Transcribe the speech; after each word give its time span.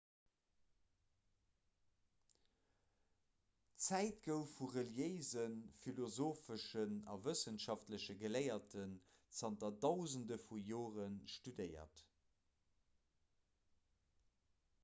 d'zäit 3.81 4.15
gouf 4.29 4.55
vu 4.61 4.69
reliéisen 4.77 5.59
philosopheschen 5.83 6.97
a 7.15 7.19
wëssenschaftleche 7.27 8.17
geléierten 8.23 8.97
zanter 9.43 9.77
dausende 9.87 10.39
vu 10.49 10.61
jore 10.73 11.07
studéiert 11.37 12.05